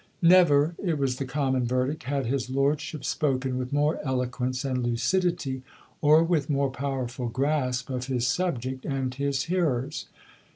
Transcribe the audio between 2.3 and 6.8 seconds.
lordship spoken with more eloquence and lucidity or with more